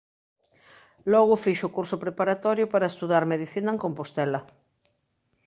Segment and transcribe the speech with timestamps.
[1.13, 4.39] Logo fixo o curso preparatorio para estudar medicina en Compostela.